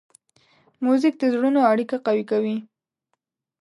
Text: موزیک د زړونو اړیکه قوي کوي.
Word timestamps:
موزیک 0.83 1.15
د 1.19 1.23
زړونو 1.33 1.59
اړیکه 1.71 1.95
قوي 2.05 2.23
کوي. 2.31 2.57